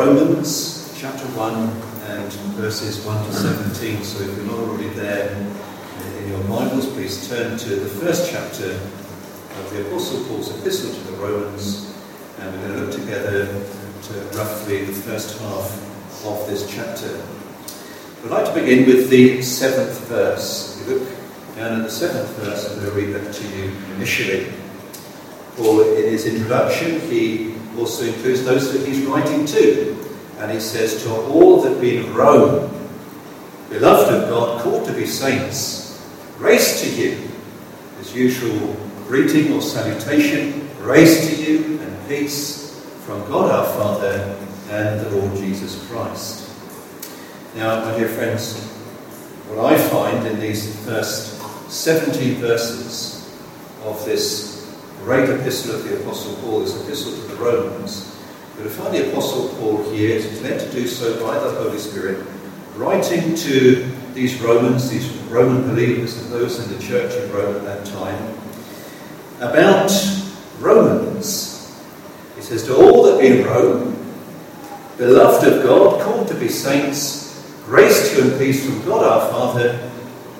[0.00, 1.54] Romans chapter 1
[2.08, 4.02] and verses 1 to 17.
[4.02, 5.36] So if you're not already there
[6.16, 11.00] in your Bibles, please turn to the first chapter of the Apostle Paul's epistle to
[11.10, 11.94] the Romans,
[12.38, 17.22] and we're going to look together at uh, roughly the first half of this chapter.
[18.24, 20.80] I'd like to begin with the seventh verse.
[20.80, 21.08] If you look
[21.56, 24.44] down at the seventh verse, I'm going to read that to you initially.
[25.56, 29.99] For in his introduction, he also includes those that he's writing to.
[30.40, 32.70] And he says, To all that be in Rome,
[33.68, 36.02] beloved of God, called to be saints,
[36.38, 37.28] grace to you.
[38.00, 38.74] As usual,
[39.06, 44.36] greeting or salutation, grace to you and peace from God our Father
[44.70, 46.48] and the Lord Jesus Christ.
[47.54, 48.66] Now, my dear friends,
[49.48, 51.38] what I find in these first
[51.70, 53.38] 17 verses
[53.84, 58.09] of this great epistle of the Apostle Paul, this epistle to the Romans,
[58.60, 61.50] but if I find the Apostle Paul here is led to do so by the
[61.62, 62.26] Holy Spirit,
[62.76, 67.64] writing to these Romans, these Roman believers, and those in the church in Rome at
[67.64, 68.34] that time,
[69.38, 69.90] about
[70.58, 71.82] Romans.
[72.36, 73.96] He says, To all that be in Rome,
[74.98, 79.30] beloved of God, called to be saints, grace to you and peace from God our
[79.30, 79.90] Father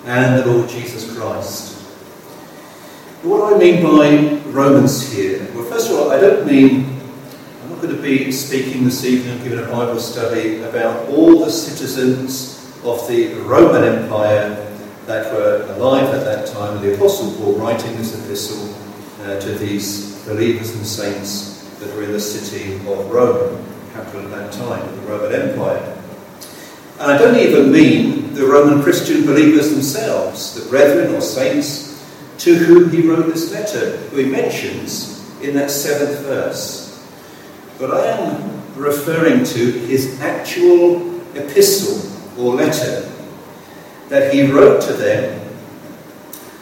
[0.04, 1.70] and the Lord Jesus Christ.
[3.22, 5.46] What do I mean by Romans here?
[5.54, 7.00] Well, first of all, I don't mean,
[7.62, 11.50] I'm not going to be speaking this evening, giving a Bible study about all the
[11.50, 14.66] citizens of the Roman Empire
[15.06, 18.74] that were alive at that time, the Apostle Paul writing this epistle
[19.22, 24.30] uh, to these believers and saints that were in the city of Rome, capital at
[24.30, 26.02] that time, the Roman Empire.
[26.98, 32.04] And I don't even mean the Roman Christian believers themselves, the brethren or saints
[32.38, 36.79] to whom he wrote this letter, who he mentions in that seventh verse.
[37.80, 43.10] But I am referring to his actual epistle or letter
[44.10, 45.40] that he wrote to them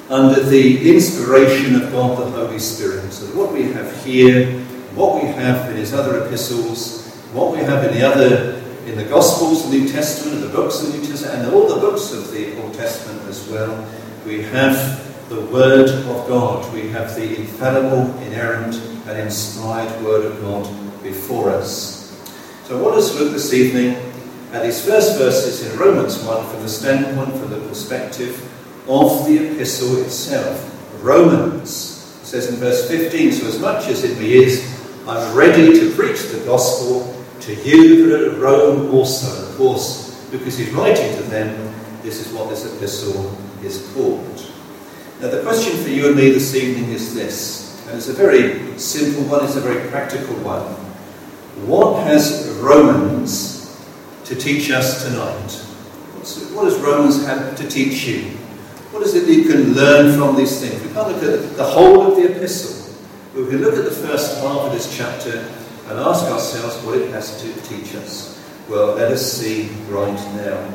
[0.09, 3.13] under the inspiration of God the Holy Spirit.
[3.13, 4.61] So what we have here,
[4.95, 9.05] what we have in his other epistles, what we have in the other in the
[9.05, 12.31] Gospels, the New Testament, the books of the New Testament, and all the books of
[12.31, 13.87] the Old Testament as well,
[14.25, 16.73] we have the Word of God.
[16.73, 21.99] We have the infallible, inerrant, and inspired Word of God before us.
[22.65, 23.97] So I want us to look this evening
[24.53, 28.43] at these first verses in Romans 1 from the standpoint, from the perspective
[28.89, 30.75] of the epistle itself.
[31.03, 35.95] Romans says in verse 15, So as much as in me is, I'm ready to
[35.95, 39.49] preach the gospel to you that are at Rome also.
[39.49, 44.47] Of course, because he's writing to them, this is what this epistle is called.
[45.21, 48.79] Now, the question for you and me this evening is this, and it's a very
[48.79, 50.88] simple one, it's a very practical one.
[51.67, 53.85] What has Romans
[54.25, 55.51] to teach us tonight?
[56.15, 58.31] What's, what does Romans have to teach you?
[58.91, 60.83] What is it that you can learn from these things?
[60.83, 62.95] We can't look at the whole of the epistle,
[63.35, 65.39] but we can look at the first half of this chapter
[65.89, 68.43] and ask ourselves what it has to teach us.
[68.69, 70.73] Well, let us see right now.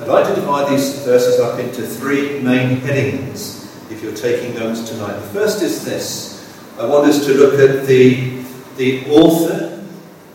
[0.00, 4.88] I'd like to divide these verses up into three main headings if you're taking notes
[4.88, 5.14] tonight.
[5.14, 6.34] The first is this
[6.78, 8.42] I want us to look at the,
[8.76, 9.73] the author,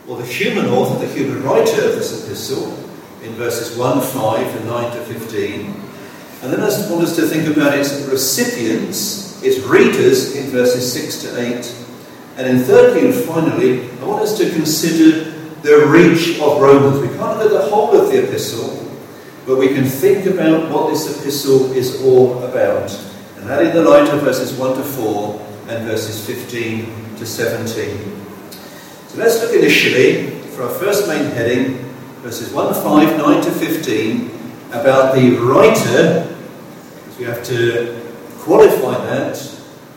[0.10, 2.74] or the human author, the human writer of this epistle,
[3.22, 5.66] in verses 1, 5, and 9 to 15.
[6.42, 11.22] And then I want us to think about its recipients, its readers, in verses 6
[11.22, 11.54] to 8.
[12.38, 15.30] And then, thirdly and finally, I want us to consider
[15.62, 17.00] the reach of Romans.
[17.02, 18.92] We can't look at the whole of the epistle,
[19.46, 22.90] but we can think about what this epistle is all about.
[23.38, 28.19] And that in the light of verses 1 to 4 and verses 15 to 17.
[29.10, 31.78] So let's look initially, for our first main heading,
[32.22, 34.30] verses 1, 5, 9 to 15,
[34.70, 36.38] about the writer,
[37.00, 38.06] because we have to
[38.38, 39.34] qualify that,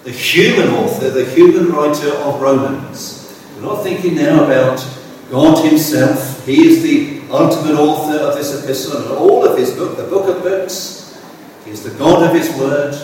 [0.05, 3.39] the human author, the human writer of Romans.
[3.55, 4.83] We're not thinking now about
[5.31, 6.47] God Himself.
[6.47, 10.35] He is the ultimate author of this epistle and all of his book, the book
[10.35, 11.23] of books.
[11.67, 12.95] He is the God of his word,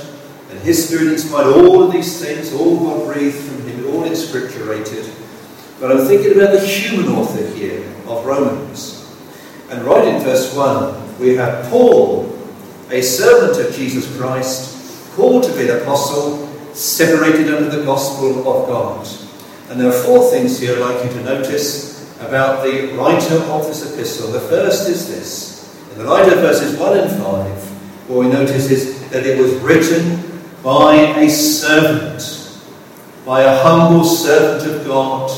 [0.48, 5.17] and his spirit inspired all of these things, all God breathed from him, all inscripturated.
[5.80, 9.16] But I'm thinking about the human author here of Romans.
[9.70, 12.36] And right in verse 1, we have Paul,
[12.90, 18.68] a servant of Jesus Christ, called to be an apostle, separated under the gospel of
[18.68, 19.06] God.
[19.68, 23.66] And there are four things here I'd like you to notice about the writer of
[23.66, 24.32] this epistle.
[24.32, 25.58] The first is this.
[25.92, 29.52] In the light of verses 1 and 5, what we notice is that it was
[29.54, 32.60] written by a servant,
[33.24, 35.30] by a humble servant of God,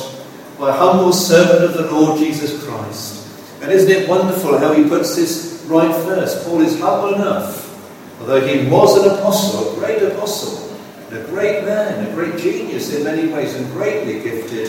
[0.60, 3.26] by a humble servant of the Lord Jesus Christ.
[3.62, 6.44] And isn't it wonderful how he puts this right first?
[6.44, 10.76] Paul is humble enough, although he was an apostle, a great apostle,
[11.12, 14.68] a great man, a great genius in many ways, and greatly gifted.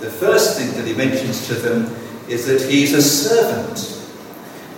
[0.00, 1.94] The first thing that he mentions to them
[2.30, 3.92] is that he's a servant.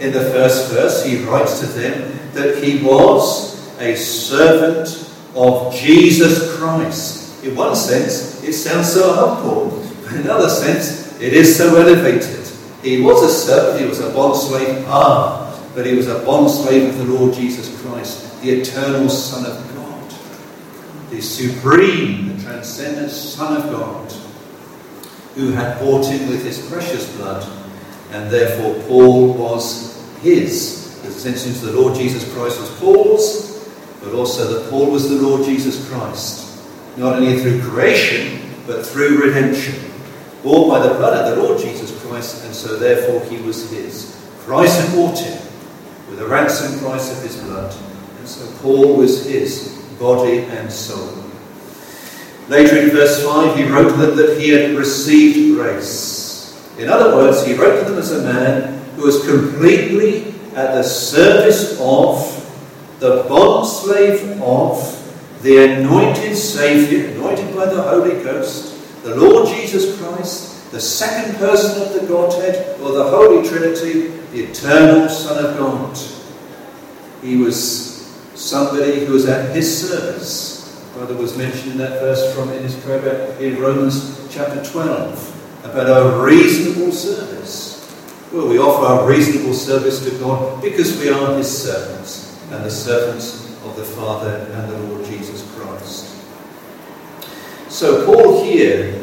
[0.01, 6.57] In the first verse, he writes to them that he was a servant of Jesus
[6.57, 7.45] Christ.
[7.45, 12.47] In one sense, it sounds so humble, another sense, it is so elevated.
[12.83, 15.45] He was a servant, he was a bondslave, ah,
[15.75, 20.15] but he was a bondslave of the Lord Jesus Christ, the eternal Son of God,
[21.11, 24.13] the supreme, the transcendent Son of God,
[25.35, 27.49] who had bought him with his precious blood,
[28.13, 31.01] and therefore Paul was his.
[31.03, 33.69] The sense into the Lord Jesus Christ was Paul's,
[34.03, 36.61] but also that Paul was the Lord Jesus Christ,
[36.97, 39.88] not only through creation, but through redemption.
[40.49, 44.17] Bought by the blood of the Lord Jesus Christ, and so therefore he was his.
[44.47, 45.47] Christ had bought him
[46.09, 47.77] with a ransom price of his blood,
[48.19, 51.23] and so Paul was his body and soul.
[52.49, 56.57] Later in verse 5, he wrote them that he had received grace.
[56.79, 60.83] In other words, he wrote to them as a man who was completely at the
[60.83, 62.25] service of
[63.01, 68.68] the bondslave of the anointed Saviour, anointed by the Holy Ghost,
[69.09, 74.45] the Lord Jesus Christ, the second person of the Godhead, or the Holy Trinity, the
[74.45, 75.99] eternal Son of God.
[77.23, 80.85] He was somebody who was at his service.
[80.95, 85.87] Brother was mentioned in that verse from in his prayer in Romans chapter 12 about
[85.87, 87.77] a reasonable service.
[88.33, 92.71] Well, we offer our reasonable service to God because we are his servants and the
[92.71, 94.98] servants of the Father and the Lord.
[97.79, 99.01] So, Paul here,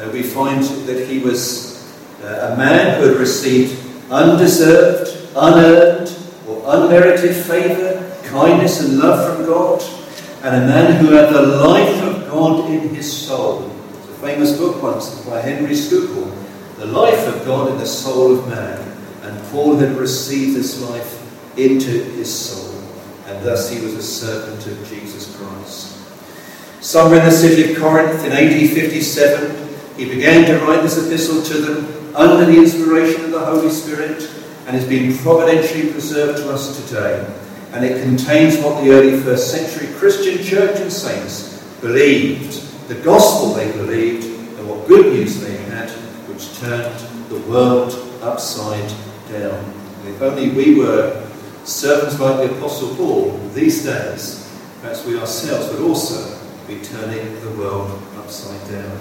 [0.00, 3.80] uh, we find that he was uh, a man who had received
[4.10, 6.18] undeserved, unearned,
[6.48, 9.80] or unmerited favour, kindness, and love from God,
[10.42, 13.70] and a man who had the life of God in his soul.
[13.98, 16.34] It's a famous book once by Henry Scougal,
[16.78, 18.80] The Life of God in the Soul of Man.
[19.22, 22.82] And Paul had received this life into his soul,
[23.26, 25.95] and thus he was a servant of Jesus Christ.
[26.86, 31.42] Somewhere in the city of Corinth in AD 57, he began to write this epistle
[31.42, 34.30] to them under the inspiration of the Holy Spirit
[34.66, 37.28] and has been providentially preserved to us today.
[37.72, 42.52] And it contains what the early first century Christian church and saints believed,
[42.86, 44.24] the gospel they believed,
[44.56, 45.90] and what good news they had,
[46.28, 46.94] which turned
[47.28, 48.88] the world upside
[49.28, 49.74] down.
[50.02, 51.28] And if only we were
[51.64, 54.48] servants like the Apostle Paul these days,
[54.80, 56.35] perhaps we ourselves would also
[56.66, 58.98] be turning the world upside down.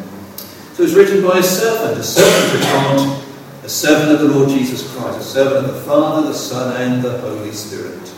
[0.74, 3.24] So it's written by a servant, a servant of God,
[3.64, 7.02] a servant of the Lord Jesus Christ, a servant of the Father, the Son, and
[7.02, 8.14] the Holy Spirit.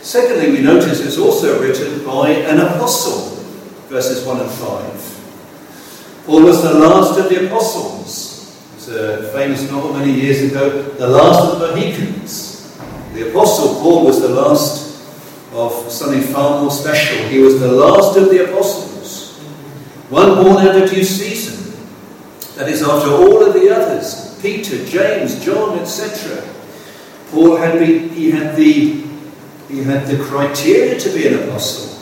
[0.00, 3.36] Secondly, we notice it's also written by an apostle,
[3.88, 6.24] verses 1 and 5.
[6.26, 8.58] Paul was the last of the apostles.
[8.74, 12.76] It's a famous novel many years ago, The Last of the Mohicans.
[13.14, 14.81] The apostle Paul was the last
[15.52, 17.28] of something far more special.
[17.28, 19.38] He was the last of the apostles,
[20.08, 21.58] one born out of due season.
[22.56, 26.42] That is, after all of the others, Peter, James, John, etc.
[27.30, 29.02] Paul had been, he had the
[29.68, 31.98] he had the criteria to be an apostle.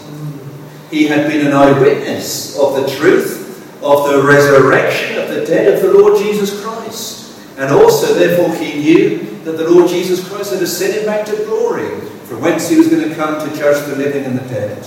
[0.91, 3.41] He had been an eyewitness of the truth
[3.81, 7.39] of the resurrection of the dead of the Lord Jesus Christ.
[7.57, 11.89] And also, therefore, he knew that the Lord Jesus Christ had ascended back to glory,
[12.31, 14.87] from whence he was going to come to judge the living and the dead.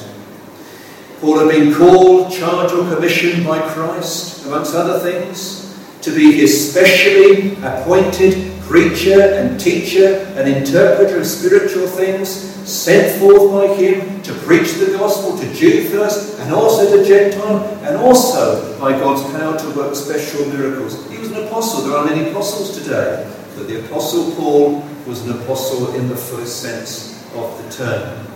[1.19, 6.71] Paul had been called, charged, or commissioned by Christ, amongst other things, to be his
[6.71, 14.33] specially appointed preacher and teacher and interpreter of spiritual things, sent forth by him to
[14.45, 19.59] preach the gospel to Jew first and also to Gentile, and also by God's power
[19.59, 21.09] to work special miracles.
[21.09, 21.81] He was an apostle.
[21.81, 26.61] There are many apostles today, but the apostle Paul was an apostle in the first
[26.61, 28.27] sense of the term.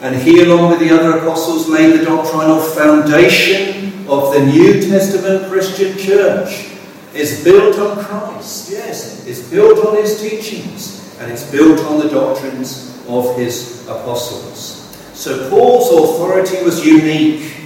[0.00, 5.50] And he, along with the other apostles, laid the doctrinal foundation of the New Testament
[5.50, 6.70] Christian church.
[7.12, 9.26] It's built on Christ, yes.
[9.26, 14.78] It's built on his teachings, and it's built on the doctrines of his apostles.
[15.12, 17.56] So Paul's authority was unique.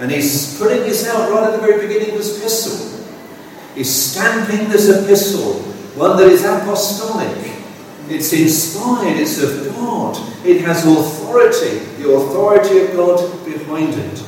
[0.00, 3.04] And he's putting this out right at the very beginning of his epistle.
[3.74, 5.54] He's stamping this epistle,
[5.96, 7.36] one that is apostolic,
[8.10, 10.16] It's inspired, it's of God.
[10.44, 14.24] It has authority, the authority of God behind it.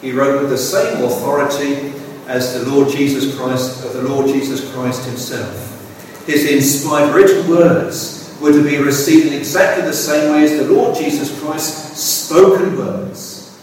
[0.00, 1.92] He wrote with the same authority
[2.26, 6.26] as the Lord Jesus Christ, of the Lord Jesus Christ himself.
[6.26, 10.72] His inspired written words were to be received in exactly the same way as the
[10.72, 13.60] Lord Jesus Christ's spoken words.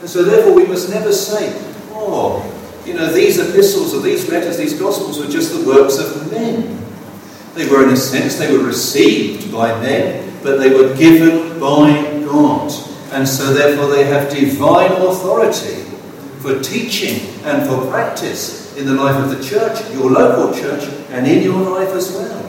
[0.00, 1.54] And so therefore we must never say,
[1.92, 2.44] oh,
[2.84, 6.84] you know, these epistles or these letters, these gospels were just the works of men.
[7.58, 11.90] They were, in a sense, they were received by men, but they were given by
[12.24, 12.70] God.
[13.10, 15.82] And so, therefore, they have divine authority
[16.38, 21.26] for teaching and for practice in the life of the church, your local church, and
[21.26, 22.48] in your life as well.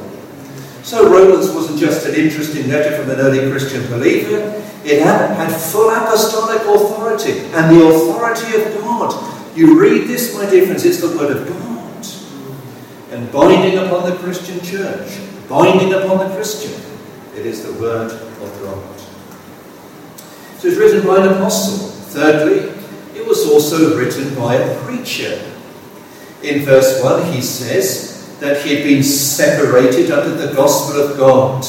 [0.84, 5.52] So, Romans wasn't just an interesting letter from an early Christian believer, it had, had
[5.52, 9.58] full apostolic authority and the authority of God.
[9.58, 11.79] You read this, my dear friends, it's the Word of God
[13.12, 16.80] and binding upon the Christian church, binding upon the Christian.
[17.36, 19.00] It is the Word of God.
[20.60, 21.88] So it's written by an apostle.
[21.88, 22.70] Thirdly,
[23.16, 25.42] it was also written by a preacher.
[26.44, 31.66] In verse 1, he says that he had been separated under the gospel of God.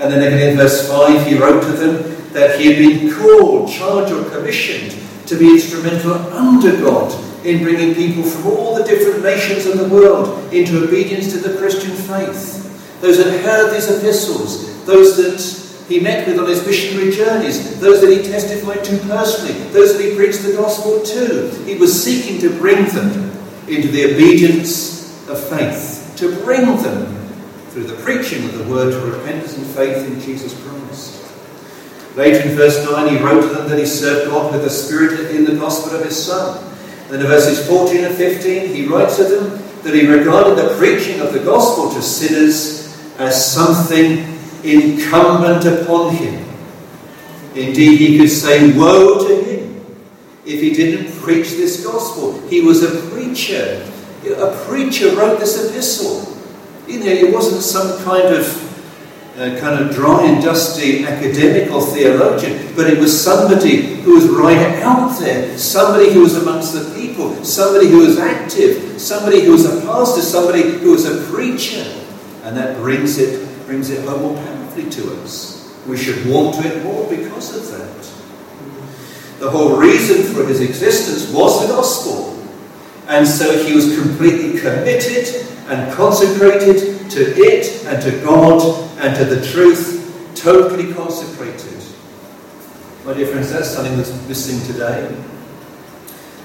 [0.00, 3.70] And then again in verse 5, he wrote to them that he had been called,
[3.70, 9.22] charged, or commissioned to be instrumental under God in bringing people from all the different
[9.22, 12.62] nations of the world into obedience to the Christian faith.
[13.00, 18.00] Those that heard these epistles, those that he met with on his missionary journeys, those
[18.00, 21.50] that he testified to personally, those that he preached the gospel to.
[21.66, 23.30] He was seeking to bring them
[23.68, 27.14] into the obedience of faith, to bring them
[27.68, 31.20] through the preaching of the word to repentance and faith in Jesus Christ.
[32.16, 35.34] Later in verse 9, he wrote to them that he served God with the Spirit
[35.34, 36.73] in the gospel of his Son
[37.14, 41.20] then in verses 14 and 15, he writes to them that he regarded the preaching
[41.20, 46.44] of the gospel to sinners as something incumbent upon him.
[47.54, 49.86] Indeed, he could say, Woe to him
[50.44, 52.40] if he didn't preach this gospel.
[52.48, 53.88] He was a preacher.
[54.24, 56.36] A preacher wrote this epistle.
[56.88, 58.44] You know, it wasn't some kind of
[59.36, 64.80] a kind of dry and dusty academical theologian, but it was somebody who was right
[64.82, 69.64] out there, somebody who was amongst the people, somebody who was active, somebody who was
[69.64, 71.84] a pastor, somebody who was a preacher.
[72.44, 75.74] And that brings it, brings it home more powerfully to us.
[75.88, 79.40] We should warm to it more because of that.
[79.40, 82.38] The whole reason for his existence was the gospel.
[83.08, 88.62] And so he was completely committed and consecrated to it and to God
[88.98, 91.82] and to the truth, totally consecrated.
[93.04, 95.14] My dear friends, that's something that's missing today.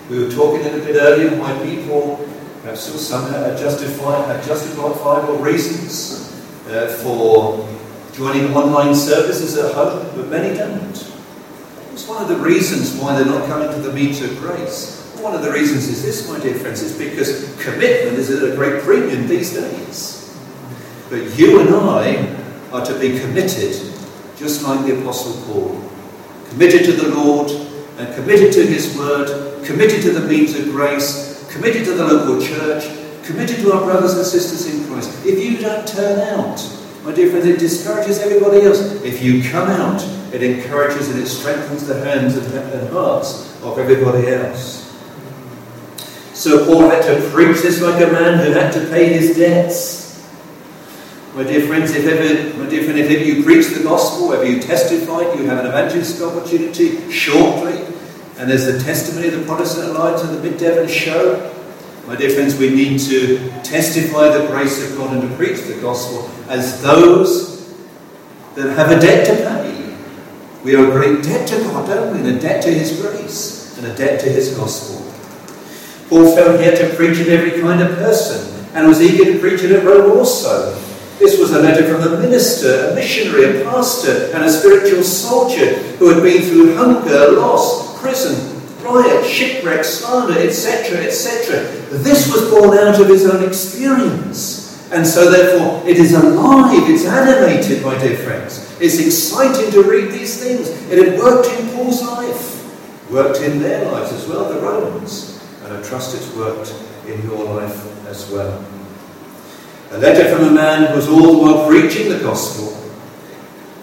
[0.09, 2.17] We were talking a little bit earlier why people,
[2.61, 6.33] perhaps still some, have justified, have justifiable reasons
[6.67, 7.67] uh, for
[8.13, 10.89] joining online services at home, but many don't.
[11.93, 14.99] It's one of the reasons why they're not coming to the meet of grace.
[15.21, 18.55] One of the reasons is this, my dear friends, is because commitment is at a
[18.55, 20.18] great premium these days.
[21.09, 22.35] But you and I
[22.71, 23.73] are to be committed,
[24.37, 25.81] just like the Apostle Paul.
[26.49, 27.49] Committed to the Lord
[27.97, 32.39] and committed to His Word, committed to the means of grace, committed to the local
[32.39, 32.83] church,
[33.23, 35.25] committed to our brothers and sisters in Christ.
[35.25, 36.59] If you don't turn out,
[37.03, 38.79] my dear friends, it discourages everybody else.
[39.03, 40.01] If you come out,
[40.33, 44.85] it encourages and it strengthens the hands and hearts of everybody else.
[46.33, 50.08] So Paul had to preach this like a man who had to pay his debts.
[51.35, 54.45] My dear friends, if ever, my dear friend, if ever you preach the gospel, ever
[54.45, 57.85] you testify, you have an evangelistic opportunity shortly,
[58.37, 61.55] and there's the testimony of the Protestant Alliance and the Mid Devon show.
[62.07, 65.79] My dear friends, we need to testify the grace of God and to preach the
[65.79, 67.75] gospel as those
[68.55, 69.97] that have a debt to pay.
[70.63, 72.27] We are a great debt to God, don't we?
[72.27, 75.05] And a debt to His grace and a debt to His gospel.
[76.09, 79.39] Paul felt he had to preach at every kind of person and was eager to
[79.39, 80.88] preach it at Rome also.
[81.19, 85.75] This was a letter from a minister, a missionary, a pastor, and a spiritual soldier
[85.99, 91.59] who had been through hunger, loss, prison, riot, shipwreck, slander, etc., etc.
[91.99, 94.89] This was born out of his own experience.
[94.93, 98.65] And so, therefore, it is alive, it's animated, my dear friends.
[98.79, 100.69] It's exciting to read these things.
[100.89, 105.43] It had worked in Paul's life, worked in their lives as well, the Romans.
[105.65, 106.73] And I trust it's worked
[107.05, 108.63] in your life as well.
[109.91, 112.77] A letter from a man who was all the while preaching the gospel,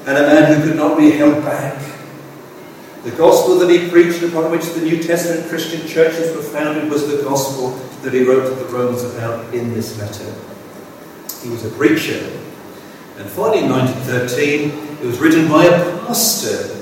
[0.06, 1.82] and a man who could not be held back.
[3.02, 7.08] The gospel that he preached, upon which the New Testament Christian churches were founded, was
[7.08, 7.70] the gospel
[8.02, 10.32] that he wrote to the Romans about in this letter.
[11.42, 12.24] He was a preacher,
[13.18, 16.76] And finally, in 1913, it was written by a pastor,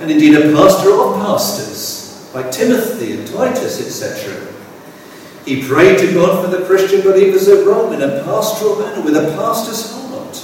[0.00, 4.51] and indeed a pastor of pastors, like Timothy and Titus, etc.
[5.44, 9.16] He prayed to God for the Christian believers of Rome in a pastoral manner, with
[9.16, 10.36] a pastor's heart.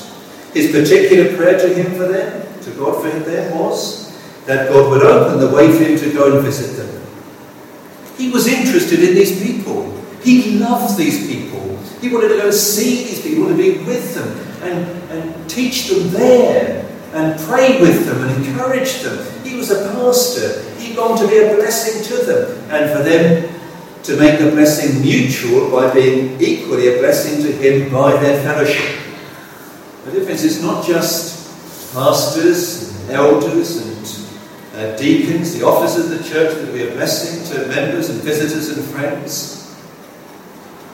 [0.53, 4.09] His particular prayer to him for them, to God for them, was
[4.47, 7.03] that God would open the way for him to go and visit them.
[8.17, 9.95] He was interested in these people.
[10.23, 11.77] He loved these people.
[12.01, 15.89] He wanted to go and see these people, to be with them and, and teach
[15.89, 19.45] them there and pray with them and encourage them.
[19.45, 20.63] He was a pastor.
[20.79, 23.58] He longed to be a blessing to them and for them
[24.09, 28.99] to make the blessing mutual by being equally a blessing to him by their fellowship.
[30.07, 34.27] The difference is not just pastors and elders and
[34.75, 38.71] uh, deacons, the officers of the church that be a blessing to members and visitors
[38.71, 39.77] and friends.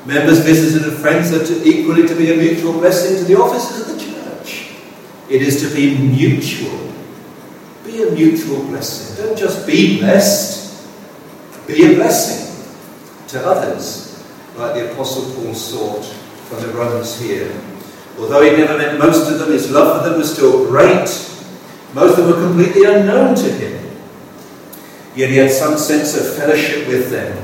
[0.04, 3.88] Members, visitors, and friends are to, equally to be a mutual blessing to the officers
[3.88, 4.72] of the church.
[5.30, 6.92] It is to be mutual.
[7.84, 9.24] Be a mutual blessing.
[9.24, 10.84] Don't just be blessed,
[11.68, 12.43] be a blessing
[13.34, 14.24] to others,
[14.56, 17.52] like the Apostle Paul sought from the Romans here.
[18.16, 21.08] Although he never met most of them, his love for them was still great.
[21.94, 23.72] Most of them were completely unknown to him.
[25.16, 27.36] Yet he had some sense of fellowship with them.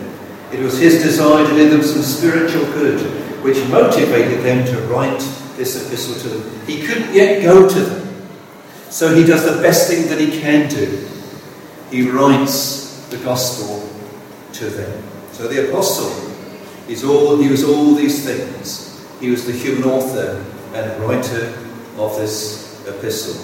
[0.52, 3.00] It was his desire to do them some spiritual good,
[3.42, 5.20] which motivated them to write
[5.56, 6.66] this epistle to them.
[6.66, 8.26] He couldn't yet go to them,
[8.90, 11.08] so he does the best thing that he can do.
[11.90, 13.88] He writes the gospel
[14.52, 15.09] to them.
[15.40, 16.12] So the apostle
[16.86, 19.02] is all, he was all these things.
[19.20, 20.44] He was the human author
[20.74, 21.46] and writer
[21.96, 23.42] of this epistle.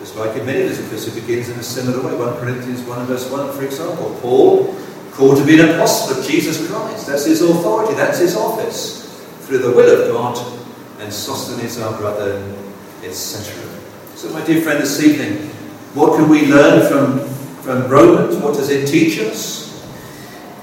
[0.00, 2.14] Just like in many of his epistles, it begins in a similar way.
[2.14, 4.14] 1 Corinthians 1 verse 1, for example.
[4.20, 4.76] Paul,
[5.12, 7.06] called to be an apostle of Jesus Christ.
[7.06, 9.24] That's his authority, that's his office.
[9.46, 10.36] Through the will of God,
[11.00, 12.42] and Sosthenes our brother,
[13.02, 13.54] etc.
[14.16, 15.48] So, my dear friend, this evening,
[15.94, 17.26] what can we learn from,
[17.62, 18.36] from Romans?
[18.36, 19.64] What does it teach us?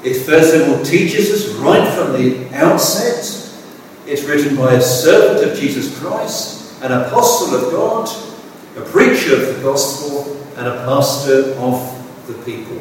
[0.04, 3.20] It first of all teaches us right from the outset.
[4.08, 8.10] It's written by a servant of Jesus Christ, an apostle of God,
[8.78, 12.78] a preacher of the gospel, and a pastor of the people.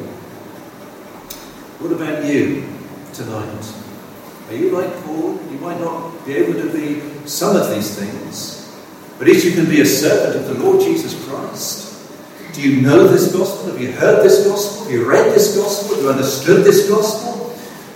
[1.79, 2.67] What about you
[3.13, 3.73] tonight?
[4.49, 5.39] Are you like Paul?
[5.51, 8.75] You might not be able to be some of these things,
[9.19, 11.90] but if you can be a servant of the Lord Jesus Christ.
[12.53, 13.71] Do you know this gospel?
[13.71, 14.83] Have you heard this gospel?
[14.83, 15.95] Have you read this gospel?
[15.95, 17.55] Have you understood this gospel?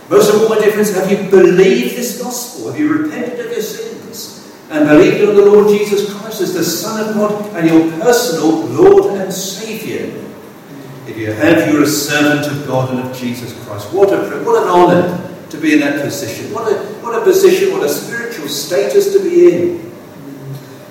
[0.10, 2.72] Most of all, my friends, have you believed this gospel?
[2.72, 6.64] Have you repented of your sins and believed on the Lord Jesus Christ as the
[6.64, 10.22] Son of God and your personal Lord and Saviour?
[11.08, 13.92] If you have, you're a servant of God and of Jesus Christ.
[13.94, 16.54] What, a, what an honour to be in that position.
[16.54, 19.80] What a, what a position, what a spiritual status to be in.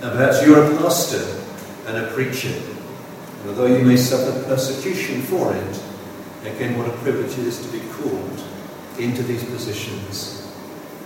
[0.03, 1.41] And perhaps you're a pastor
[1.87, 2.53] and a preacher.
[3.45, 5.83] And although you may suffer persecution for it,
[6.47, 8.43] again, what a privilege it is to be called
[8.99, 10.51] into these positions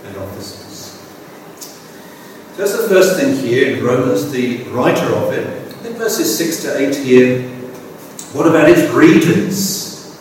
[0.05, 1.01] and offices.
[2.53, 5.47] So that's the first thing here in Romans, the writer of it.
[5.85, 7.49] In verses 6 to 8 here,
[8.31, 10.17] what about its readers?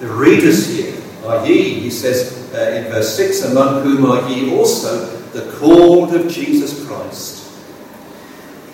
[0.00, 4.52] The readers here are ye, he says uh, in verse 6, among whom are ye
[4.52, 7.48] also the called of Jesus Christ.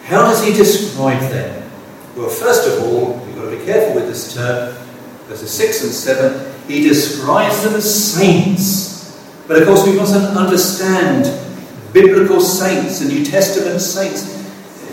[0.05, 1.58] How does he describe them?
[2.19, 4.75] Well, first of all, we've got to be careful with this term.
[5.29, 9.25] Verses 6 and 7, he describes them as saints.
[9.47, 11.27] But of course, we mustn't understand
[11.93, 14.35] biblical saints and New Testament saints,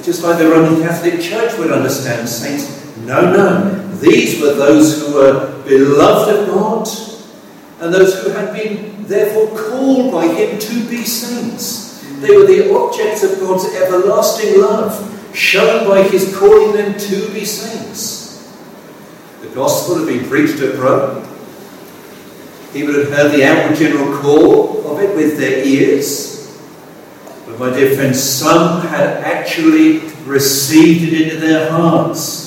[0.05, 2.95] just like the Roman Catholic Church would understand saints.
[2.97, 3.87] No, no.
[3.95, 6.87] These were those who were beloved of God
[7.79, 12.05] and those who had been therefore called by Him to be saints.
[12.19, 17.45] They were the objects of God's everlasting love shown by his calling them to be
[17.45, 18.55] saints.
[19.41, 21.23] The gospel had been preached at Rome.
[22.73, 26.35] He would have heard the outward general call of it with their ears.
[27.45, 32.45] But my dear friends, some had actually received it into their hearts.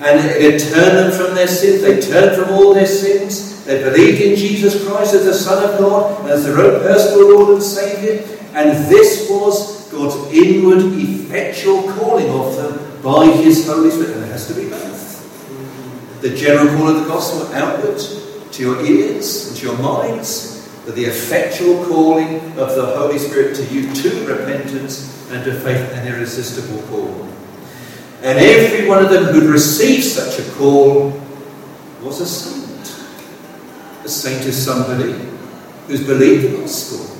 [0.00, 1.82] And it turned them from their sins.
[1.82, 3.64] They turned from all their sins.
[3.64, 7.54] They believed in Jesus Christ as the Son of God, as their own personal Lord
[7.54, 8.24] and Saviour.
[8.54, 14.16] And this was God's inward, effectual calling of them by His Holy Spirit.
[14.16, 16.20] And it has to be both.
[16.22, 17.98] The general call of the gospel outward
[18.52, 23.54] to your ears and to your minds, but the effectual calling of the Holy Spirit
[23.56, 27.28] to you to repentance and to faith, an irresistible call.
[28.22, 31.10] And every one of them who'd received such a call
[32.02, 33.04] was a saint.
[34.04, 35.12] A saint is somebody
[35.86, 37.11] who's believed the gospel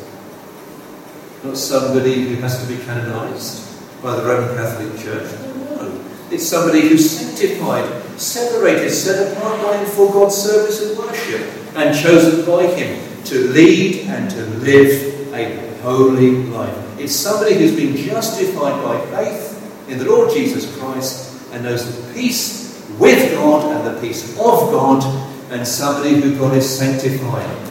[1.44, 5.30] not somebody who has to be canonized by the Roman Catholic Church.
[5.76, 6.00] No,
[6.30, 7.84] it's somebody who's sanctified,
[8.20, 11.42] separated, set apart by Him for God's service and worship,
[11.76, 17.00] and chosen by Him to lead and to live a holy life.
[17.00, 22.14] It's somebody who's been justified by faith in the Lord Jesus Christ and knows the
[22.14, 22.62] peace
[22.98, 25.02] with God and the peace of God,
[25.50, 27.68] and somebody who God is sanctifying.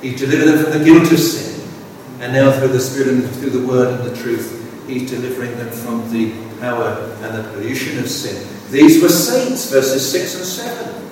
[0.00, 1.47] He delivered them from the guilt of sin,
[2.20, 4.54] and now through the Spirit and through the Word and the truth,
[4.86, 8.46] He's delivering them from the power and the pollution of sin.
[8.70, 11.10] These were saints, verses 6 and 7.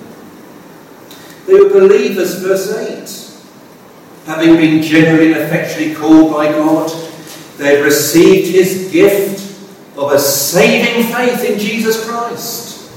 [1.45, 4.25] They were believers, verse 8.
[4.25, 6.91] Having been generally and effectually called by God,
[7.57, 9.39] they received His gift
[9.97, 12.89] of a saving faith in Jesus Christ.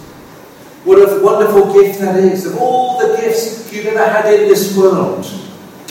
[0.85, 2.47] What a wonderful gift that is.
[2.47, 5.25] Of all the gifts you've ever had in this world,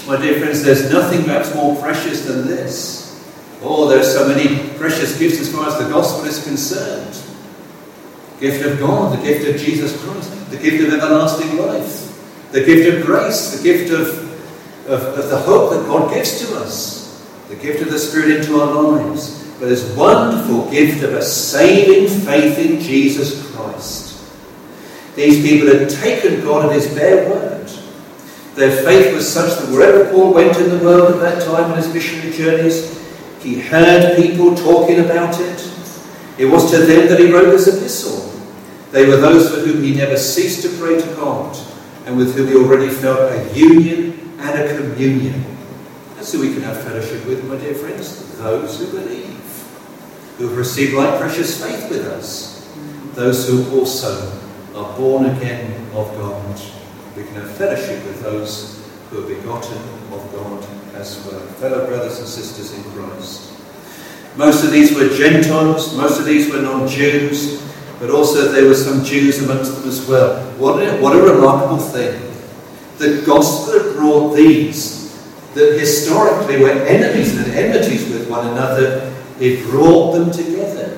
[0.10, 3.24] my dear friends, there's nothing perhaps more precious than this.
[3.62, 7.13] Oh, there are so many precious gifts as far as the gospel is concerned.
[8.39, 12.63] The gift of God, the gift of Jesus Christ, the gift of everlasting life, the
[12.63, 17.24] gift of grace, the gift of, of, of the hope that God gives to us,
[17.48, 22.08] the gift of the Spirit into our lives but this wonderful gift of a saving
[22.22, 24.17] faith in Jesus Christ.
[25.15, 27.59] These people had taken God at his bare word.
[28.60, 31.78] Their faith was such that wherever Paul went in the world at that time on
[31.78, 33.00] his missionary journeys,
[33.39, 35.74] he heard people talking about it.
[36.38, 38.38] It was to them that he wrote this epistle.
[38.91, 41.58] They were those for whom he never ceased to pray to God
[42.06, 45.41] and with whom he already felt a union and a communion.
[46.15, 49.39] That's who we can have fellowship with, my dear friends, those who believe
[50.38, 52.69] who have received like precious faith with us,
[53.13, 54.38] those who also
[54.76, 56.78] are born again of God.
[57.19, 59.77] We can have fellowship with those who are begotten
[60.13, 63.51] of God as well, fellow brothers and sisters in Christ.
[64.38, 67.62] Most of these were Gentiles, most of these were non Jews,
[67.99, 70.49] but also there were some Jews amongst them as well.
[70.53, 72.21] What a, what a remarkable thing.
[72.99, 75.13] The gospel brought these
[75.55, 80.97] that historically were enemies and enmities with one another it brought them together.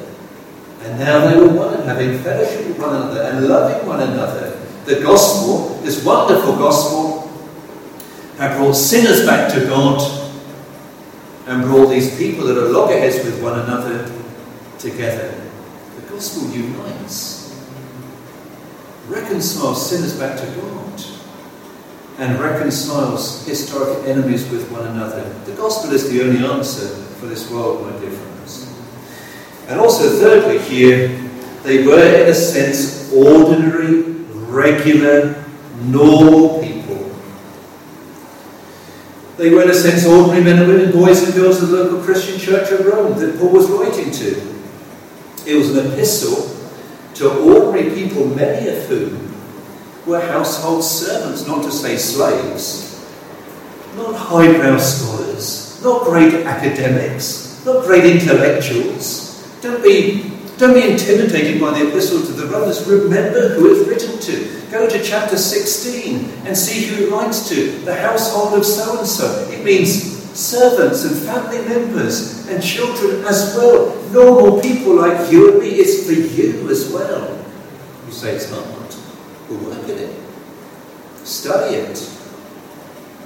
[0.82, 4.51] And now they were one, having fellowship with one another and loving one another.
[4.86, 7.30] The gospel, this wonderful gospel,
[8.38, 10.02] had brought sinners back to God
[11.46, 14.12] and brought these people that are loggerheads with one another
[14.80, 15.40] together.
[15.96, 17.56] The gospel unites,
[19.08, 21.04] reconciles sinners back to God,
[22.18, 25.32] and reconciles historic enemies with one another.
[25.46, 26.88] The gospel is the only answer
[27.20, 28.74] for this world, my dear friends.
[29.68, 31.08] And also, thirdly, here,
[31.64, 34.11] they were, in a sense, ordinary,
[34.52, 35.44] regular,
[35.82, 37.12] normal people.
[39.38, 42.04] They were, in a sense, ordinary men and women, boys and girls of the local
[42.04, 44.30] Christian church of Rome that Paul was writing to.
[45.46, 46.56] It was an epistle
[47.16, 49.34] to ordinary people, many of whom
[50.06, 53.04] were household servants, not to say slaves,
[53.96, 60.32] not highbrow scholars, not great academics, not great intellectuals don't be,
[60.62, 62.88] don't be intimidated by the epistle to the Romans.
[62.88, 64.62] Remember who it's written to.
[64.70, 67.72] Go to chapter 16 and see who it writes to.
[67.80, 69.50] The household of so and so.
[69.50, 73.96] It means servants and family members and children as well.
[74.12, 75.70] Normal people like you and me.
[75.70, 77.44] It's for you as well.
[78.06, 78.96] You say it's hard.
[79.50, 80.16] We'll work at it.
[81.24, 82.18] Study it.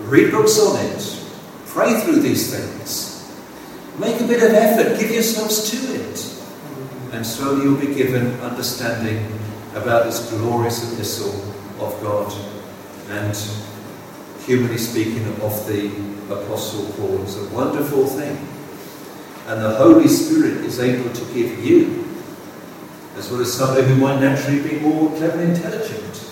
[0.04, 1.28] Read books on it.
[1.66, 3.30] Pray through these things.
[4.00, 6.35] Make a bit of effort, give yourselves to it.
[7.16, 9.26] And slowly you'll be given understanding
[9.74, 11.34] about this glorious epistle
[11.80, 12.34] of God
[13.10, 13.34] and,
[14.46, 15.92] humanly speaking, of the
[16.30, 17.24] Apostle Paul.
[17.24, 18.38] It's a wonderful thing.
[19.48, 22.04] And the Holy Spirit is able to give you,
[23.16, 26.32] as well as somebody who might naturally be more clever and intelligent,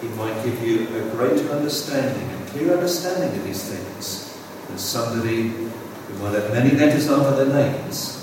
[0.00, 4.34] he might give you a greater understanding, a clear understanding of these things
[4.66, 8.21] than somebody who might have many letters after their names,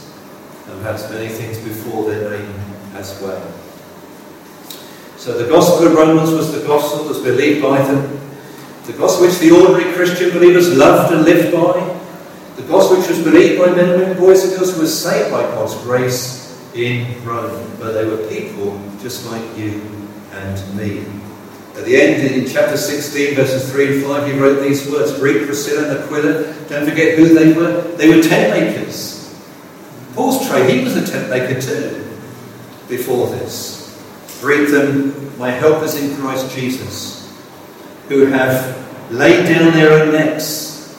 [0.69, 2.53] and perhaps many things before their name
[2.93, 3.41] as well.
[5.17, 8.19] So the gospel of Romans was the gospel that was believed by them,
[8.85, 11.99] the gospel which the ordinary Christian believers loved and lived by,
[12.55, 15.31] the gospel which was believed by men and women, boys and girls who were saved
[15.31, 17.69] by God's grace in Rome.
[17.79, 19.81] But they were people just like you
[20.31, 21.05] and me.
[21.75, 25.45] At the end, in chapter 16, verses 3 and 5, he wrote these words Greet
[25.45, 26.53] Priscilla and Aquila.
[26.67, 27.81] Don't forget who they were.
[27.95, 29.18] They were tent makers.
[30.19, 32.05] Paul's trade, he was a tent maker too
[32.89, 33.97] before this.
[34.41, 37.33] Greet them, my helpers in Christ Jesus,
[38.09, 40.93] who have laid down their own necks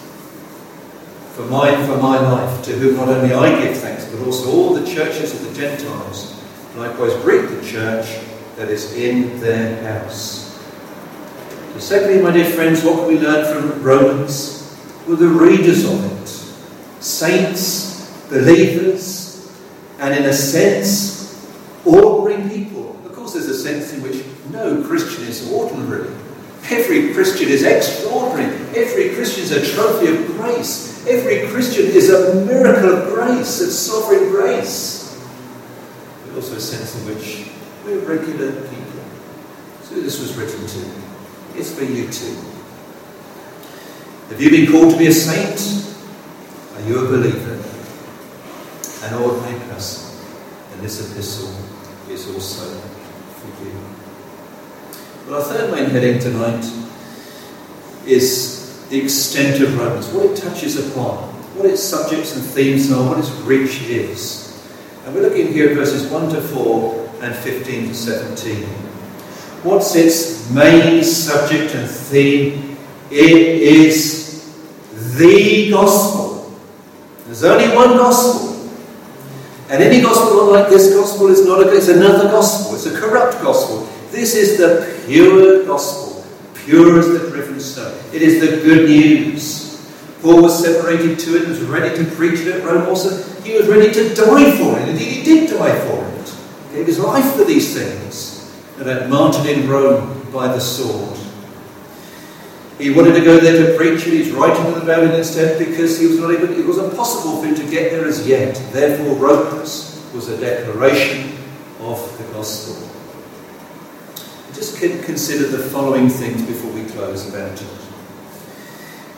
[1.34, 4.72] for my, for my life, to whom not only I give thanks, but also all
[4.72, 6.42] the churches of the Gentiles
[6.74, 8.24] likewise greet the church
[8.56, 10.58] that is in their house.
[11.74, 14.80] So secondly, my dear friends, what can we learn from Romans?
[15.06, 16.28] Well, the readers of it,
[17.02, 17.90] saints,
[18.30, 19.09] believers,
[20.00, 21.46] and in a sense,
[21.84, 22.98] ordinary people.
[23.04, 26.08] Of course, there's a sense in which no Christian is ordinary.
[26.70, 28.56] Every Christian is extraordinary.
[28.74, 31.06] Every Christian is a trophy of grace.
[31.06, 35.20] Every Christian is a miracle of grace, of sovereign grace.
[36.26, 37.50] But also a sense in which
[37.84, 39.02] we're regular people.
[39.82, 41.58] So this was written to.
[41.58, 42.36] It's for you too.
[44.30, 45.94] Have you been called to be a saint?
[46.76, 47.69] Are you a believer?
[49.02, 50.18] An ordinary person?
[50.72, 51.54] And this epistle
[52.10, 53.72] is also for you.
[55.26, 56.64] Well, our third main heading tonight
[58.06, 61.16] is the extent of Romans, what it touches upon,
[61.56, 64.62] what its subjects and themes are, what its reach is.
[65.06, 68.64] And we're looking here at verses 1 to 4 and 15 to 17.
[69.62, 72.76] What's its main subject and theme?
[73.10, 74.54] It is
[75.18, 76.52] the gospel.
[77.26, 78.49] There's only one gospel.
[79.70, 82.74] And any gospel like this gospel is not a, it's another gospel.
[82.74, 83.88] It's a corrupt gospel.
[84.10, 87.96] This is the pure gospel, pure as the driven stone.
[88.12, 89.70] It is the good news.
[90.22, 93.22] Paul was separated to it, was ready to preach it at Rome also.
[93.42, 94.88] He was ready to die for it.
[94.88, 96.34] Indeed, he did die for it.
[96.70, 98.52] He gave his life for these things.
[98.78, 101.16] And had martyred in Rome by the sword.
[102.80, 104.14] He wanted to go there to preach it.
[104.14, 107.54] He's writing the it instead because he was not able, it was impossible for him
[107.56, 108.54] to get there as yet.
[108.72, 111.36] Therefore, Romans was a declaration
[111.80, 112.88] of the gospel.
[114.54, 117.68] Just consider the following things before we close about it.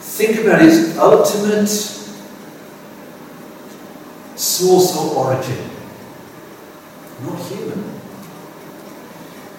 [0.00, 1.68] Think about its ultimate
[4.36, 5.70] source or origin.
[7.22, 8.00] Not human.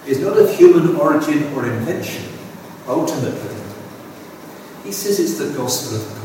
[0.06, 2.24] It's not of human origin or invention,
[2.86, 3.53] ultimately.
[4.84, 6.20] He says it's the gospel of God.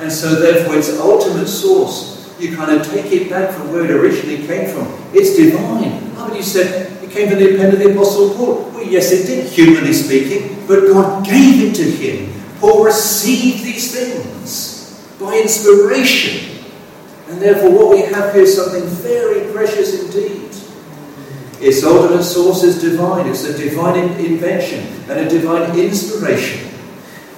[0.00, 3.90] And so, therefore, its ultimate source, you kind of take it back from where it
[3.90, 4.88] originally came from.
[5.12, 6.10] It's divine.
[6.16, 8.70] Oh, but you said it came from the pen of the Apostle Paul.
[8.72, 12.32] Well, yes, it did, humanly speaking, but God gave it to him.
[12.58, 16.64] Paul received these things by inspiration.
[17.28, 20.51] And therefore, what we have here is something very precious indeed.
[21.62, 23.28] Its ultimate source is divine.
[23.28, 26.68] It's a divine invention and a divine inspiration.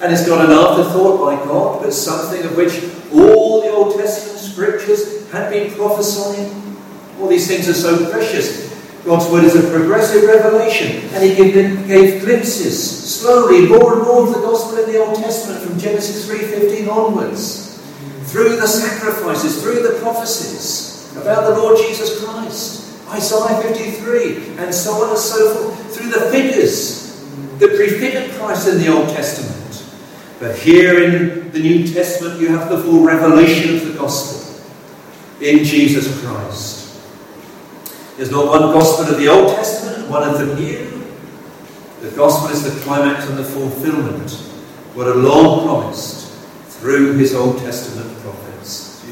[0.01, 2.83] And it's got an afterthought by God, but something of which
[3.13, 6.75] all the Old Testament scriptures had been prophesying.
[7.19, 8.73] All these things are so precious.
[9.05, 14.23] God's word is a progressive revelation, and He gave, gave glimpses slowly, more and more
[14.23, 17.79] of the gospel in the Old Testament from Genesis 3:15 onwards,
[18.23, 22.84] through the sacrifices, through the prophecies about the Lord Jesus Christ.
[23.09, 27.21] Isaiah 53, and so on and so forth, through the figures
[27.59, 29.53] that prefigured Christ in the Old Testament.
[30.39, 34.63] But here in the New Testament, you have the full revelation of the gospel
[35.41, 36.99] in Jesus Christ.
[38.17, 41.03] There's not one gospel of the Old Testament one of the New.
[42.01, 44.31] The gospel is the climax and the fulfillment,
[44.93, 46.31] what a long promised
[46.79, 49.03] through his Old Testament prophets.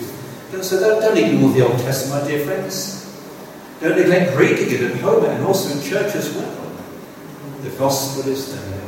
[0.62, 3.03] So don't, don't ignore the Old Testament, my dear friends.
[3.84, 6.72] Don't neglect reading it at home and also in church as well.
[7.63, 8.82] The gospel is there.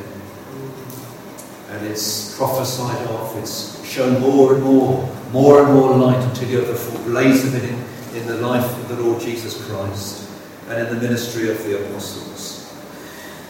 [1.72, 6.60] And it's prophesied of, it's shown more and more, more and more light until you
[6.60, 10.30] have the full blaze of it in, in the life of the Lord Jesus Christ
[10.70, 12.74] and in the ministry of the apostles.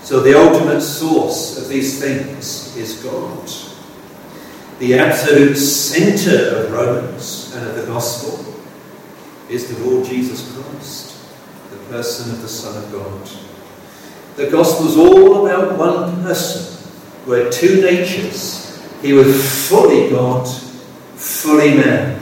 [0.01, 3.47] So the ultimate source of these things is God.
[4.79, 8.43] The absolute centre of Romans and of the gospel
[9.47, 11.14] is the Lord Jesus Christ
[11.89, 13.29] person of the Son of God.
[14.35, 16.89] The gospel is all about one person,
[17.25, 18.83] where two natures.
[19.01, 20.47] He was fully God,
[21.15, 22.19] fully man.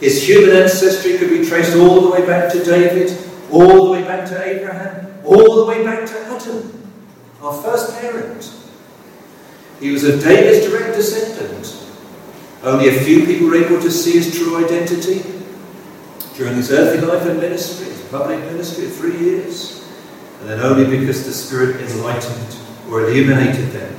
[0.00, 3.16] His human ancestry could be traced all the way back to David,
[3.50, 6.90] all the way back to Abraham, all the way back to Adam,
[7.42, 8.52] our first parent.
[9.80, 11.80] He was of David's direct descendant.
[12.62, 15.22] Only a few people were able to see his true identity
[16.36, 19.88] during his earthly life and ministry his public ministry of three years,
[20.40, 22.56] and then only because the Spirit enlightened
[22.90, 23.94] or illuminated them.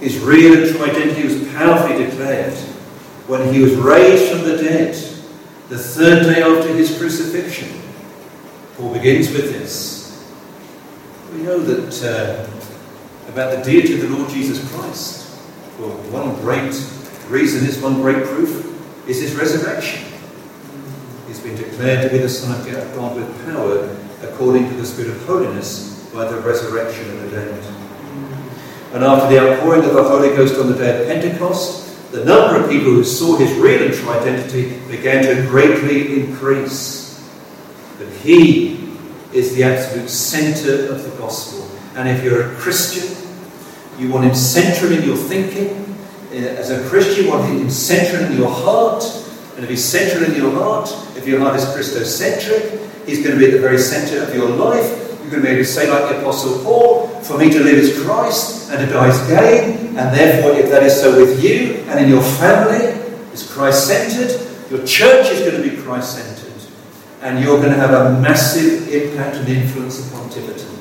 [0.00, 2.52] His real and true identity was powerfully declared
[3.26, 4.94] when he was raised from the dead,
[5.68, 7.68] the third day after his crucifixion.
[8.76, 10.32] Paul begins with this.
[11.32, 15.26] We know that uh, about the deity of the Lord Jesus Christ.
[15.78, 16.72] Well, one great
[17.28, 20.15] reason is one great proof is his resurrection.
[21.46, 23.96] Been declared to be the Son of God with power
[24.28, 27.64] according to the Spirit of holiness by the resurrection of the dead.
[28.92, 32.60] And after the outpouring of the Holy Ghost on the day of Pentecost, the number
[32.60, 37.24] of people who saw his real and true identity began to greatly increase.
[37.96, 38.96] But he
[39.32, 41.70] is the absolute centre of the gospel.
[41.94, 43.16] And if you're a Christian,
[44.00, 45.94] you want him central in your thinking.
[46.32, 49.04] Uh, as a Christian, you want him central in your heart.
[49.56, 53.38] And if he's central in your heart, if your heart is Christocentric, he's going to
[53.38, 54.84] be at the very centre of your life.
[55.22, 57.78] You're going to be able to say, like the Apostle Paul, for me to live
[57.78, 59.96] is Christ and to die is gain.
[59.96, 64.30] And therefore, if that is so with you and in your family, is Christ centered.
[64.70, 66.52] Your church is going to be Christ centered.
[67.22, 70.78] And you're going to have a massive impact and influence upon Tiverton.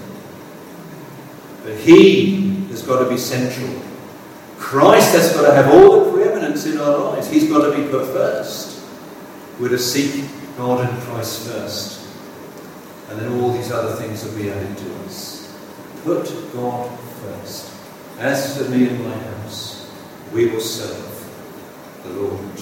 [1.63, 3.81] But He has got to be central.
[4.57, 7.29] Christ has got to have all the preeminence in our lives.
[7.29, 8.81] He's got to be put first.
[9.59, 10.25] We're to seek
[10.57, 12.07] God and Christ first.
[13.09, 15.53] And then all these other things will be added to us.
[16.03, 17.73] Put God first.
[18.19, 19.91] As for me and my house,
[20.31, 21.29] we will serve
[22.03, 22.61] the Lord.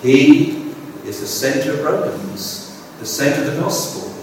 [0.00, 0.72] He
[1.04, 4.14] is the centre of Romans, the centre of the gospel,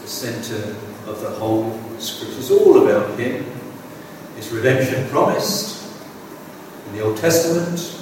[0.00, 0.74] the centre
[1.06, 2.38] of the whole scripture.
[2.38, 3.44] It's all about Him.
[4.36, 5.81] His redemption promised
[6.92, 7.98] in the Old Testament,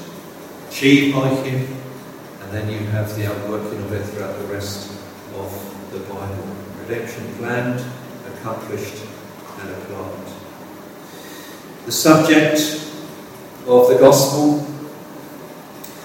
[0.68, 1.76] achieved by Him,
[2.42, 4.90] and then you have the outworking of it throughout the rest
[5.37, 6.57] of the Bible.
[6.81, 7.85] Redemption planned,
[8.35, 8.96] accomplished,
[9.61, 10.33] and applied.
[11.87, 12.59] The subject
[13.68, 14.66] of the gospel.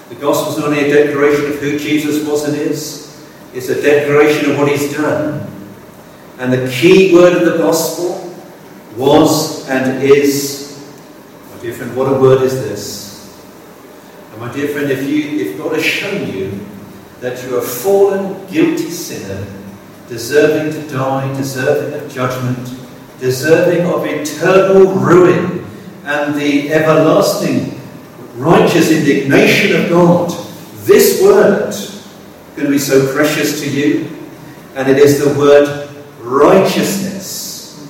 [0.10, 3.82] The gospel is not only a declaration of who Jesus was and is, it's a
[3.82, 5.52] declaration of what he's done.
[6.38, 8.32] And the key word of the gospel
[8.96, 10.55] was and is.
[11.76, 13.46] Friend, what a word is this?
[14.32, 16.66] And my dear friend, if you if God has shown you
[17.20, 19.46] that you're a fallen, guilty sinner
[20.08, 22.80] deserving to die, deserving of judgment,
[23.20, 25.66] deserving of eternal ruin
[26.06, 27.82] and the everlasting
[28.36, 30.30] righteous indignation of God.
[30.86, 32.08] This word is
[32.56, 34.10] going to be so precious to you,
[34.76, 37.86] and it is the word righteousness.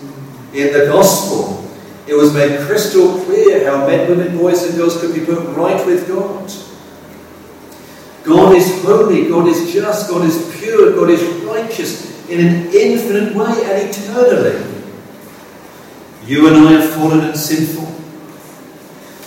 [0.53, 1.54] In the gospel,
[2.07, 5.85] it was made crystal clear how men, women, boys, and girls could be put right
[5.85, 6.51] with God.
[8.23, 13.35] God is holy, God is just, God is pure, God is righteous in an infinite
[13.35, 14.73] way and eternally.
[16.25, 17.85] You and I are fallen and sinful,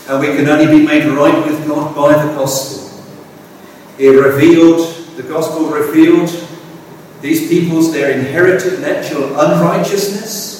[0.08, 3.04] and we can only be made right with God by the gospel.
[3.98, 6.28] It revealed, the gospel revealed
[7.20, 10.57] these people's their inherited natural unrighteousness,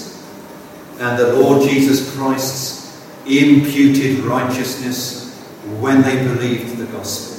[0.99, 5.37] and the Lord Jesus Christ's imputed righteousness
[5.81, 7.39] when they believed the gospel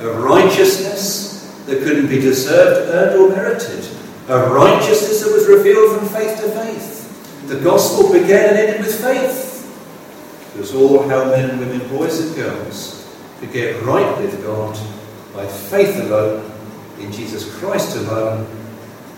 [0.00, 3.84] a righteousness that couldn't be deserved, earned, or merited,
[4.28, 7.48] a righteousness that was revealed from faith to faith.
[7.48, 9.56] The gospel began and ended with faith.
[10.54, 13.06] It was all how men and women, boys and girls,
[13.40, 14.78] could get right with God
[15.34, 16.50] by faith alone,
[17.00, 18.46] in Jesus Christ alone,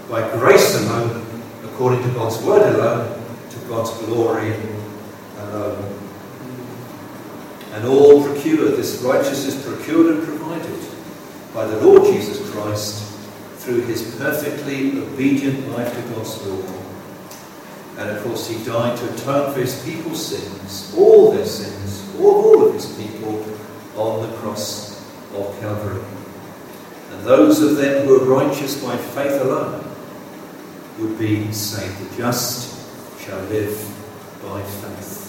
[0.08, 1.26] by grace alone,
[1.64, 3.19] according to God's word alone,
[3.70, 4.84] God's glory alone.
[5.38, 6.00] Um,
[7.72, 10.76] and all procured, this righteousness procured and provided
[11.54, 13.00] by the Lord Jesus Christ
[13.58, 16.80] through his perfectly obedient life to God's law.
[17.98, 22.44] And of course, he died to atone for his people's sins, all their sins, all,
[22.44, 23.44] all of his people,
[23.96, 25.00] on the cross
[25.32, 26.02] of Calvary.
[27.12, 29.84] And those of them who are righteous by faith alone
[30.98, 32.10] would be saved.
[32.10, 32.79] The just
[33.24, 33.76] shall live
[34.42, 35.26] by faith.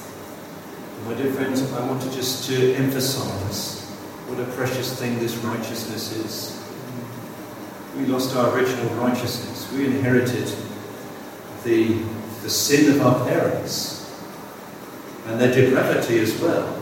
[1.05, 3.81] My dear friends, I want to just to emphasize
[4.27, 6.63] what a precious thing this righteousness is.
[7.97, 9.69] We lost our original righteousness.
[9.73, 10.55] We inherited
[11.65, 12.01] the,
[12.43, 14.09] the sin of our parents
[15.27, 16.81] and their depravity as well.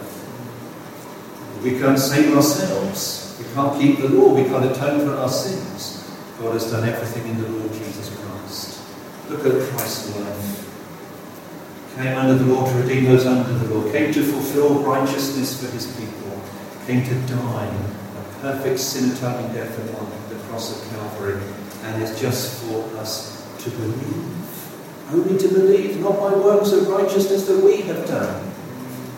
[1.63, 3.35] We can't save ourselves.
[3.39, 4.35] We can't keep the law.
[4.35, 6.07] We can't atone for our sins.
[6.39, 8.81] God has done everything in the Lord Jesus Christ.
[9.29, 10.59] Look at Christ's life
[11.99, 15.69] came under the law to redeem those under the law, came to fulfill righteousness for
[15.73, 16.41] his people,
[16.87, 21.41] came to die a perfect sin atoning death upon the cross of Calvary,
[21.83, 25.09] and is just for us to believe.
[25.11, 28.49] Only to believe, not by works of righteousness that we have done.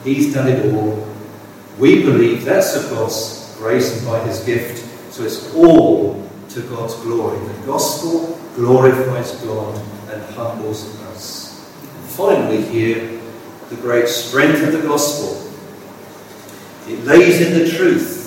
[0.03, 1.07] He's done it all.
[1.77, 5.13] We believe that's of God's grace and by his gift.
[5.13, 7.37] So it's all to God's glory.
[7.45, 9.79] The gospel glorifies God
[10.09, 11.00] and humbles
[12.15, 13.19] finally, here
[13.69, 15.37] the great strength of the gospel.
[16.87, 18.19] It lays in the truth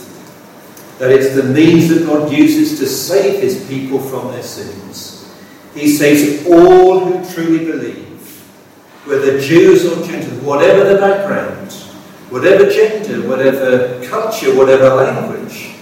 [0.98, 5.34] that it's the means that God uses to save his people from their sins.
[5.74, 8.20] He saves all who truly believe,
[9.04, 11.72] whether Jews or Gentiles, whatever the background,
[12.30, 15.74] whatever gender, whatever culture, whatever language.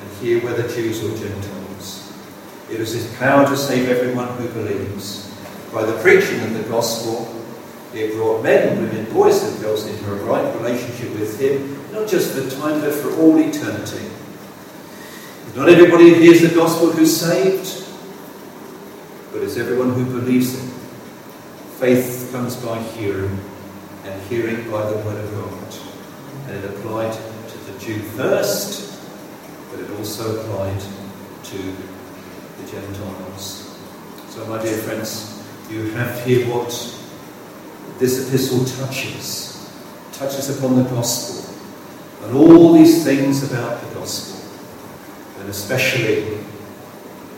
[0.00, 2.12] And here, whether Jews or Gentiles.
[2.70, 5.23] It is his power to save everyone who believes.
[5.74, 7.28] By the preaching of the gospel,
[7.92, 12.08] it brought men, and women, boys, and girls into a right relationship with him not
[12.08, 14.10] just for time, but for all eternity.
[15.56, 17.86] Not everybody who hears the gospel who's saved,
[19.32, 20.70] but it's everyone who believes it.
[21.78, 23.38] Faith comes by hearing,
[24.04, 26.48] and hearing by the word of God.
[26.48, 29.00] And it applied to the Jew first,
[29.70, 30.80] but it also applied
[31.44, 33.76] to the Gentiles.
[34.28, 35.33] So, my dear friends,
[35.70, 36.68] you have here what
[37.98, 39.70] this epistle touches,
[40.12, 41.54] touches upon the gospel
[42.24, 44.40] and all these things about the gospel,
[45.38, 46.38] and especially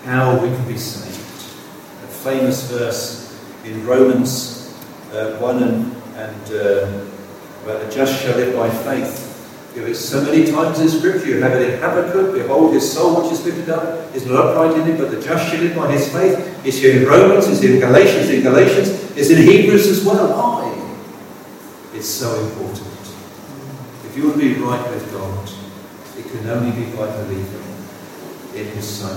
[0.04, 1.16] how we can be saved.
[2.04, 4.74] A famous verse in Romans
[5.12, 6.86] uh, 1 and, and uh,
[7.64, 9.24] where the just shall live by faith.
[9.74, 11.26] You have it so many times in Scripture.
[11.26, 14.80] You have it in Habakkuk, behold, his soul which is lifted up is not upright
[14.80, 16.45] in it, but the just shall live by his faith.
[16.66, 20.26] It's here in Romans, it's in Galatians, in Galatians, it's in Hebrews as well.
[20.26, 20.66] Why?
[21.94, 22.88] It's so important.
[24.04, 25.48] If you want to be right with God,
[26.18, 27.62] it can only be by believing
[28.56, 29.16] in His Son,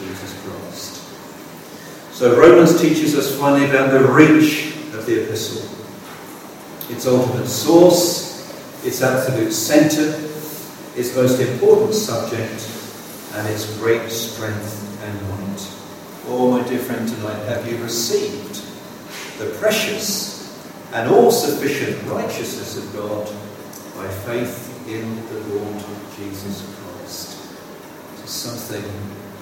[0.00, 1.00] Jesus Christ.
[2.12, 5.70] So Romans teaches us finally about the reach of the epistle.
[6.92, 8.52] Its ultimate source,
[8.84, 10.18] its absolute centre,
[10.96, 12.68] its most important subject,
[13.34, 14.79] and its great strength.
[16.32, 18.62] Oh, my dear friend, tonight, have you received
[19.40, 20.30] the precious
[20.92, 23.26] and all sufficient righteousness of God
[23.96, 25.84] by faith in the Lord
[26.16, 27.36] Jesus Christ.
[28.14, 28.80] It is something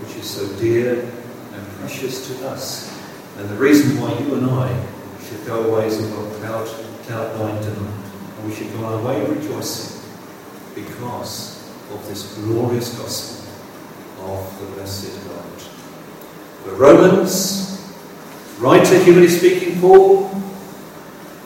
[0.01, 2.91] which is so dear and precious to us.
[3.37, 4.87] And the reason why you and I
[5.29, 6.09] should go away as a
[6.41, 6.67] cloud,
[7.05, 8.01] cloud nine tonight,
[8.39, 10.01] and we should go our way rejoicing
[10.75, 13.45] because of this glorious gospel
[14.25, 15.48] of the blessed God.
[16.65, 17.95] The Romans,
[18.59, 20.31] writer, humanly speaking, Paul,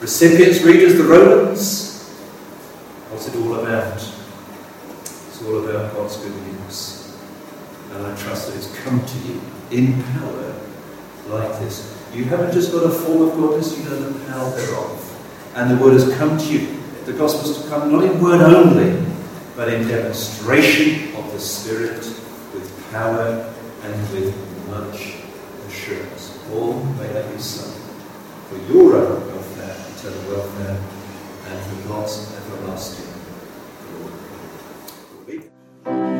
[0.01, 1.93] recipients, readers, the Romans,
[3.13, 3.99] What's it all about?
[3.99, 7.15] It's all about God's good news.
[7.93, 9.41] And I trust that it's come to you
[9.71, 10.55] in power
[11.29, 11.95] like this.
[12.15, 15.53] You haven't just got a form of godliness, you know the power thereof.
[15.55, 16.83] And the word has come to you.
[17.05, 19.07] The gospel's to come not in word only,
[19.57, 22.03] but in demonstration of the Spirit
[22.55, 24.35] with power and with
[24.73, 25.17] much
[25.69, 26.39] assurance.
[26.53, 27.69] All may that be so
[28.49, 30.79] for your own welfare, eternal welfare,
[31.49, 33.13] and for God's everlasting
[35.85, 36.12] glory.